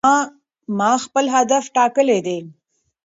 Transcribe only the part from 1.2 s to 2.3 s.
هدف ټاکلی